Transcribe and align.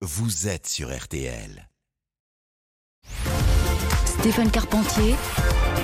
vous 0.00 0.46
êtes 0.46 0.68
sur 0.68 0.96
RTL. 0.96 1.68
Stéphane 4.04 4.50
Carpentier, 4.50 5.16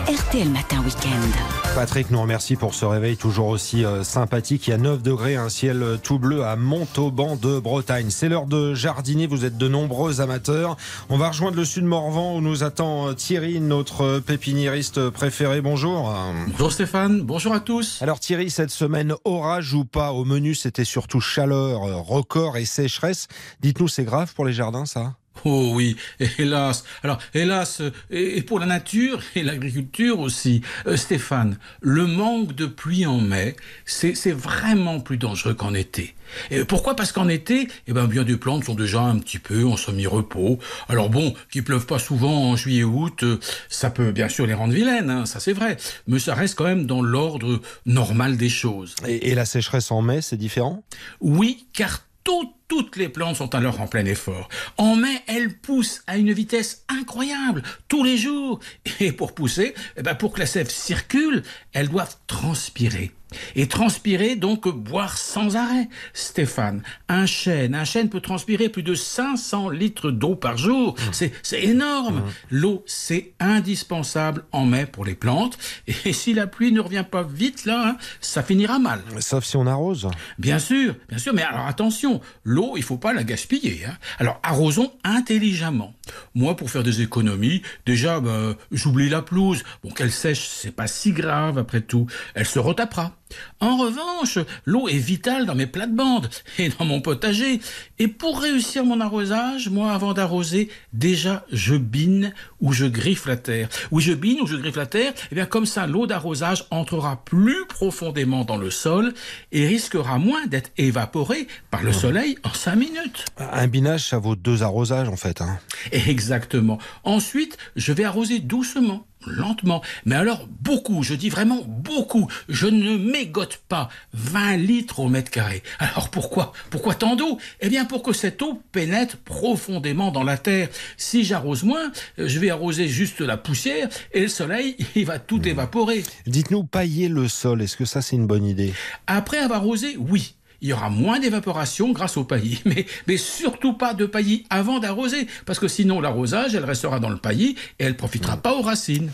RTL 0.09 0.49
Matin 0.51 0.83
Week-end. 0.85 1.75
Patrick 1.75 2.11
nous 2.11 2.21
remercie 2.21 2.57
pour 2.57 2.75
ce 2.75 2.85
réveil 2.85 3.17
toujours 3.17 3.49
aussi 3.49 3.85
euh, 3.85 4.05
sympathique. 4.05 4.69
Il 4.69 4.71
y 4.71 4.75
a 4.75 4.79
9 4.79 5.03
degrés, 5.03 5.37
un 5.37 5.49
ciel 5.49 5.83
euh, 5.83 5.97
tout 5.97 6.19
bleu 6.19 6.45
à 6.45 6.57
Montauban 6.57 7.37
de 7.37 7.59
Bretagne. 7.59 8.11
C'est 8.11 8.29
l'heure 8.29 8.47
de 8.47 8.75
jardiner, 8.75 9.27
vous 9.27 9.45
êtes 9.45 9.57
de 9.57 9.67
nombreux 9.67 10.21
amateurs. 10.21 10.77
On 11.09 11.17
va 11.17 11.29
rejoindre 11.29 11.57
le 11.57 11.65
sud 11.65 11.85
Morvan 11.85 12.37
où 12.37 12.41
nous 12.41 12.63
attend 12.63 13.09
euh, 13.09 13.15
Thierry, 13.15 13.61
notre 13.61 14.21
pépiniériste 14.21 15.11
préféré. 15.11 15.61
Bonjour. 15.61 16.15
Bonjour 16.49 16.73
Stéphane, 16.73 17.23
bonjour 17.23 17.53
à 17.53 17.61
tous. 17.61 18.01
Alors 18.03 18.21
Thierry, 18.21 18.51
cette 18.51 18.71
semaine, 18.71 19.15
orage 19.25 19.75
ou 19.75 19.85
pas, 19.85 20.13
au 20.13 20.25
menu 20.25 20.55
c'était 20.55 20.85
surtout 20.85 21.21
chaleur, 21.21 21.81
record 22.07 22.57
et 22.57 22.65
sécheresse. 22.67 23.27
Dites-nous, 23.61 23.89
c'est 23.89 24.05
grave 24.05 24.35
pour 24.35 24.45
les 24.45 24.53
jardins 24.53 24.87
ça? 24.87 25.15
Oh 25.45 25.73
oui, 25.75 25.97
hélas. 26.39 26.85
Alors, 27.03 27.19
hélas, 27.35 27.83
et 28.11 28.41
pour 28.43 28.61
la 28.61 28.67
nature 28.67 29.21
et 29.35 29.43
l'agriculture 29.43 30.21
aussi. 30.21 30.63
Euh, 30.87 30.97
Stéphane, 30.97 31.59
le 31.81 32.07
manque 32.07 32.55
de 32.55 32.67
pluie 32.67 33.05
en 33.05 33.19
mai, 33.19 33.57
c'est 33.85 34.33
vraiment 34.33 35.01
plus 35.01 35.19
dangereux 35.19 35.55
qu'en 35.55 35.75
été. 35.75 36.15
Et 36.51 36.65
pourquoi? 36.65 36.97
Parce 36.97 37.13
qu'en 37.13 37.29
été, 37.29 37.69
eh 37.87 37.93
ben, 37.93 38.07
bien 38.07 38.23
des 38.23 38.37
plantes 38.37 38.65
sont 38.65 38.75
déjà 38.75 39.03
un 39.03 39.19
petit 39.19 39.39
peu 39.39 39.65
en 39.67 39.77
semi-repos. 39.77 40.59
Alors 40.89 41.11
bon, 41.11 41.35
qu'il 41.51 41.65
pleuve 41.65 41.85
pas 41.85 41.99
souvent 41.99 42.51
en 42.51 42.57
juillet-août, 42.57 43.23
euh, 43.23 43.39
ça 43.69 43.91
peut 43.91 44.13
bien 44.13 44.29
sûr 44.29 44.47
les 44.47 44.55
rendre 44.55 44.73
vilaines, 44.73 45.11
hein, 45.11 45.27
ça 45.27 45.41
c'est 45.41 45.53
vrai. 45.53 45.77
Mais 46.07 46.19
ça 46.19 46.35
reste 46.35 46.55
quand 46.57 46.65
même 46.65 46.87
dans 46.87 47.03
l'ordre 47.03 47.61
normal 47.85 48.37
des 48.37 48.49
choses. 48.49 48.95
Et, 49.07 49.31
et 49.31 49.35
la 49.35 49.45
sécheresse 49.45 49.91
en 49.91 50.01
mai, 50.01 50.23
c'est 50.23 50.39
différent? 50.39 50.85
Oui, 51.21 51.67
car 51.73 52.07
toutes 52.25 52.97
les 52.97 53.09
plantes 53.09 53.37
sont 53.37 53.55
alors 53.55 53.81
en 53.81 53.87
plein 53.87 54.05
effort. 54.05 54.49
En 54.79 54.97
mai, 54.97 55.23
elles 55.27 55.57
poussent 55.57 56.03
à 56.07 56.17
une 56.17 56.33
vitesse 56.33 56.85
incroyable, 56.89 57.63
tous 57.89 58.03
les 58.03 58.17
jours. 58.17 58.61
Et 59.01 59.13
pour 59.13 59.35
pousser, 59.35 59.75
eh 59.97 60.03
ben 60.03 60.15
pour 60.15 60.33
que 60.33 60.41
la 60.41 60.47
sève 60.47 60.71
circule, 60.71 61.43
elles 61.73 61.89
doivent 61.89 62.17
transpirer. 62.27 63.13
Et 63.57 63.67
transpirer, 63.67 64.37
donc 64.37 64.69
boire 64.69 65.19
sans 65.19 65.57
arrêt. 65.57 65.89
Stéphane, 66.13 66.83
un 67.09 67.27
chêne, 67.27 67.75
un 67.75 67.85
chêne 67.85 68.09
peut 68.09 68.21
transpirer 68.21 68.69
plus 68.69 68.83
de 68.83 68.95
500 68.95 69.71
litres 69.71 70.11
d'eau 70.11 70.35
par 70.35 70.57
jour. 70.57 70.95
Mmh. 70.95 71.29
C'est 71.43 71.63
énorme. 71.63 72.19
Mmh. 72.19 72.33
L'eau, 72.51 72.85
c'est 72.87 73.33
indispensable 73.41 74.45
en 74.53 74.65
mai 74.65 74.87
pour 74.87 75.05
les 75.05 75.15
plantes. 75.15 75.59
Et 76.05 76.13
si 76.13 76.35
la 76.35 76.47
pluie 76.47 76.73
ne 76.73 76.81
revient 76.81 77.05
pas 77.09 77.23
vite, 77.23 77.65
là, 77.65 77.89
hein, 77.89 77.97
ça 78.21 78.43
finira 78.43 78.79
mal. 78.79 79.01
Sauf 79.21 79.45
si 79.45 79.57
on 79.57 79.67
arrose. 79.67 80.09
Bien 80.39 80.59
sûr, 80.59 80.95
bien 81.09 81.19
sûr. 81.19 81.35
Mais 81.35 81.43
alors 81.43 81.67
attention, 81.67 82.21
l'eau, 82.45 82.75
il 82.77 82.83
faut 82.83 82.97
pas 82.97 83.13
la 83.13 83.25
gaspiller. 83.25 83.85
Hein. 83.87 83.97
Alors 84.19 84.41
arrosons 84.43 84.93
intelligemment. 85.05 85.95
Moi, 86.35 86.57
pour 86.57 86.71
faire 86.71 86.83
des 86.83 87.01
économies, 87.01 87.63
déjà, 87.87 88.21
bah, 88.21 88.55
j'oublie 88.73 89.09
la 89.09 89.23
pelouse. 89.23 89.63
Bon, 89.83 89.91
qu'elle 89.91 90.13
sèche, 90.13 90.49
c'est 90.49 90.71
pas 90.71 90.87
si 90.87 91.13
grave 91.13 91.59
après 91.59 91.81
tout. 91.81 92.07
Elle 92.35 92.47
se 92.47 92.59
retapera. 92.59 93.13
En 93.61 93.77
revanche, 93.77 94.39
l'eau 94.65 94.89
est 94.89 94.99
vitale 94.99 95.47
dans 95.47 95.55
mes 95.55 95.67
plates-bandes 95.67 96.29
et 96.59 96.69
dans 96.69 96.85
mon 96.85 97.01
potager. 97.01 97.61
Et 97.99 98.09
pour 98.09 98.41
réussir 98.41 98.85
mon 98.85 99.01
arrosage, 99.01 99.69
moi, 99.69 99.93
avant 99.93 100.13
d'arroser, 100.13 100.69
déjà, 100.93 101.45
je 101.53 101.75
bine 101.75 102.33
ou 102.61 102.73
je 102.73 102.87
griffe 102.87 103.27
la 103.27 103.37
terre. 103.37 103.69
Oui, 103.91 104.03
je 104.03 104.13
bine 104.13 104.41
ou 104.41 104.47
je 104.47 104.57
griffe 104.57 104.77
la 104.77 104.87
terre. 104.87 105.13
Et 105.13 105.29
eh 105.33 105.35
bien, 105.35 105.47
comme 105.47 105.67
ça, 105.67 105.87
l'eau 105.87 106.07
d'arrosage 106.07 106.67
entrera 106.71 107.25
plus 107.25 107.67
profondément 107.69 108.45
dans 108.45 108.57
le 108.57 108.71
sol 108.71 109.15
et 109.53 109.67
risquera 109.67 110.19
moins 110.19 110.47
d'être 110.47 110.71
évaporée 110.77 111.47
par 111.71 111.83
le 111.83 111.93
soleil 111.93 112.37
en 112.43 112.53
cinq 112.53 112.77
minutes. 112.77 113.25
Un 113.39 113.67
binage, 113.67 114.09
ça 114.09 114.19
vaut 114.19 114.37
deux 114.37 114.63
arrosages, 114.63 115.09
en 115.09 115.17
fait. 115.17 115.41
Hein. 115.41 115.59
Exactement. 115.93 116.79
Ensuite, 117.05 117.57
je 117.77 117.93
vais 117.93 118.05
arroser 118.05 118.39
doucement 118.39 119.07
lentement. 119.27 119.83
Mais 120.05 120.17
alors 120.17 120.49
beaucoup, 120.61 121.03
je 121.03 121.15
dis 121.15 121.29
vraiment 121.29 121.63
beaucoup. 121.67 122.29
Je 122.49 122.67
ne 122.67 122.97
mégote 122.97 123.61
pas 123.69 123.89
20 124.13 124.57
litres 124.57 125.01
au 125.01 125.09
mètre 125.09 125.31
carré. 125.31 125.63
Alors 125.79 126.11
pourquoi? 126.11 126.53
Pourquoi 126.71 126.95
tant 126.95 127.17
d'eau? 127.17 127.39
Eh 127.61 127.69
bien 127.69 127.85
pour 127.85 128.03
que 128.03 128.13
cette 128.13 128.43
eau 128.43 128.61
pénètre 128.73 129.17
profondément 129.19 130.11
dans 130.11 130.25
la 130.25 130.39
terre. 130.39 130.69
Si 130.97 131.25
j'arrose 131.25 131.65
moins, 131.65 131.93
je 132.19 132.39
vais 132.39 132.51
arroser 132.51 132.89
juste 132.89 133.21
la 133.21 133.37
poussière 133.37 133.89
et 134.13 134.21
le 134.21 134.29
soleil, 134.29 134.77
il 134.95 135.07
va 135.07 135.19
tout 135.19 135.39
hmm. 135.39 135.49
évaporer. 135.49 136.03
Dites-nous, 136.27 136.65
pailler 136.65 137.09
le 137.09 137.29
sol, 137.29 137.63
est-ce 137.63 137.77
que 137.77 137.85
ça 137.85 138.03
c'est 138.03 138.17
une 138.17 138.27
bonne 138.27 138.45
idée? 138.45 138.73
Après 139.07 139.39
avoir 139.39 139.61
arrosé, 139.61 139.97
oui 139.99 140.35
il 140.61 140.69
y 140.69 140.73
aura 140.73 140.91
moins 140.91 141.19
d'évaporation 141.19 141.93
grâce 141.93 142.17
au 142.17 142.25
paillis. 142.25 142.63
Mais, 142.65 142.87
mais 143.07 143.17
surtout 143.17 143.75
pas 143.75 143.95
de 143.95 144.07
paillis 144.07 144.47
avant 144.51 144.79
d'arroser, 144.79 145.27
parce 145.47 145.59
que 145.59 145.69
sinon 145.69 146.01
l'arrosage, 146.01 146.55
elle 146.55 146.65
restera 146.65 146.99
dans 147.01 147.11
le 147.11 147.17
paillis 147.17 147.57
et 147.79 147.85
elle 147.85 147.97
profitera 147.97 148.37
pas 148.37 148.55
aux 148.55 148.63
racines. 148.63 149.11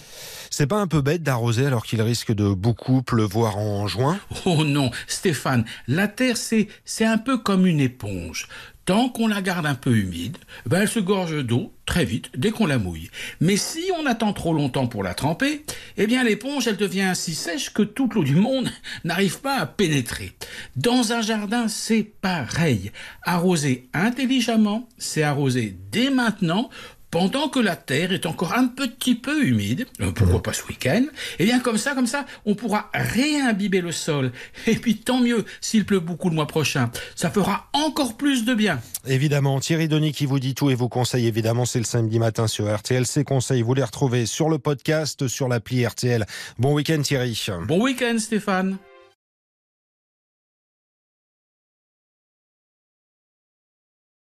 C'est 0.52 0.66
pas 0.66 0.80
un 0.80 0.88
peu 0.88 1.00
bête 1.00 1.22
d'arroser 1.22 1.64
alors 1.64 1.86
qu'il 1.86 2.02
risque 2.02 2.32
de 2.32 2.52
beaucoup 2.52 3.02
pleuvoir 3.02 3.56
en 3.56 3.86
juin? 3.86 4.18
Oh 4.44 4.64
non, 4.64 4.90
Stéphane, 5.06 5.64
la 5.86 6.08
terre 6.08 6.36
c'est 6.36 6.66
c'est 6.84 7.04
un 7.04 7.18
peu 7.18 7.38
comme 7.38 7.66
une 7.66 7.78
éponge. 7.78 8.48
Tant 8.84 9.08
qu'on 9.08 9.28
la 9.28 9.42
garde 9.42 9.66
un 9.66 9.76
peu 9.76 9.94
humide, 9.94 10.38
ben 10.66 10.80
elle 10.80 10.88
se 10.88 10.98
gorge 10.98 11.44
d'eau 11.44 11.72
très 11.86 12.04
vite 12.04 12.30
dès 12.36 12.50
qu'on 12.50 12.66
la 12.66 12.78
mouille. 12.78 13.10
Mais 13.38 13.56
si 13.56 13.84
on 13.96 14.06
attend 14.06 14.32
trop 14.32 14.52
longtemps 14.52 14.88
pour 14.88 15.04
la 15.04 15.14
tremper, 15.14 15.64
eh 15.96 16.08
bien 16.08 16.24
l'éponge 16.24 16.66
elle 16.66 16.76
devient 16.76 17.12
si 17.14 17.36
sèche 17.36 17.72
que 17.72 17.82
toute 17.82 18.14
l'eau 18.14 18.24
du 18.24 18.34
monde 18.34 18.68
n'arrive 19.04 19.40
pas 19.40 19.56
à 19.56 19.66
pénétrer. 19.66 20.32
Dans 20.74 21.12
un 21.12 21.20
jardin, 21.22 21.68
c'est 21.68 22.02
pareil. 22.02 22.90
Arroser 23.22 23.88
intelligemment, 23.94 24.88
c'est 24.98 25.22
arroser 25.22 25.76
dès 25.92 26.10
maintenant 26.10 26.70
pendant 27.10 27.48
que 27.48 27.58
la 27.58 27.76
terre 27.76 28.12
est 28.12 28.26
encore 28.26 28.54
un 28.54 28.66
petit 28.66 29.14
peu 29.14 29.44
humide, 29.44 29.86
euh, 30.00 30.12
pourquoi 30.12 30.42
pas 30.42 30.52
ce 30.52 30.64
week-end, 30.66 31.04
et 31.38 31.40
eh 31.40 31.44
bien 31.44 31.60
comme 31.60 31.78
ça, 31.78 31.94
comme 31.94 32.06
ça, 32.06 32.24
on 32.46 32.54
pourra 32.54 32.90
réimbiber 32.94 33.80
le 33.80 33.92
sol. 33.92 34.32
Et 34.66 34.76
puis 34.76 34.96
tant 34.96 35.20
mieux 35.20 35.44
s'il 35.60 35.84
pleut 35.84 36.00
beaucoup 36.00 36.28
le 36.28 36.34
mois 36.34 36.46
prochain. 36.46 36.90
Ça 37.16 37.30
fera 37.30 37.68
encore 37.72 38.16
plus 38.16 38.44
de 38.44 38.54
bien. 38.54 38.80
Évidemment, 39.06 39.60
Thierry 39.60 39.88
Denis 39.88 40.12
qui 40.12 40.26
vous 40.26 40.38
dit 40.38 40.54
tout 40.54 40.70
et 40.70 40.74
vous 40.74 40.88
conseille 40.88 41.26
évidemment, 41.26 41.64
c'est 41.64 41.78
le 41.78 41.84
samedi 41.84 42.18
matin 42.18 42.46
sur 42.46 42.72
RTL. 42.72 43.06
Ces 43.06 43.24
conseils, 43.24 43.62
vous 43.62 43.74
les 43.74 43.84
retrouvez 43.84 44.26
sur 44.26 44.48
le 44.48 44.58
podcast, 44.58 45.26
sur 45.28 45.48
l'appli 45.48 45.86
RTL. 45.86 46.26
Bon 46.58 46.74
week-end 46.74 47.00
Thierry. 47.02 47.40
Bon 47.66 47.82
week-end 47.82 48.18
Stéphane. 48.18 48.78